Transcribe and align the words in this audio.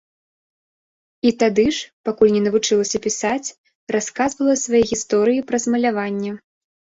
І 1.29 1.31
тады 1.41 1.65
ж, 1.79 1.89
пакуль 2.09 2.31
не 2.37 2.41
навучылася 2.45 3.01
пісаць, 3.05 3.53
расказвала 3.97 4.55
свае 4.65 4.83
гісторыі 4.95 5.45
праз 5.53 5.63
маляванне. 5.75 6.31